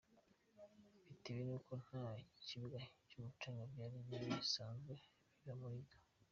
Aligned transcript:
Bitewe 1.07 1.41
n’uko 1.47 1.71
nta 1.83 2.05
bibuga 2.51 2.79
by’umucanga 3.05 3.61
byari 3.71 3.97
bisanzwe 4.35 4.93
biba 5.39 5.53
muri 5.61 5.77
G. 5.87 5.89